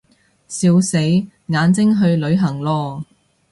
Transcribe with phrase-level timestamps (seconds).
[0.47, 0.97] 笑死，
[1.45, 3.03] 眼睛去旅行囉